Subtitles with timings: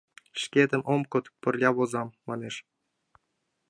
[0.41, 2.55] Шкетын ом код, пырля возам, манеш.